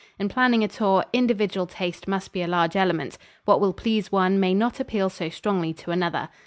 In 0.17 0.29
planning 0.29 0.63
a 0.63 0.67
tour, 0.67 1.05
individual 1.13 1.67
taste 1.67 2.07
must 2.07 2.33
be 2.33 2.41
a 2.41 2.47
large 2.47 2.75
element. 2.75 3.19
What 3.45 3.61
will 3.61 3.71
please 3.71 4.11
one 4.11 4.39
may 4.39 4.55
not 4.55 4.79
appeal 4.79 5.11
so 5.11 5.29
strongly 5.29 5.73
to 5.73 5.91
another. 5.91 6.29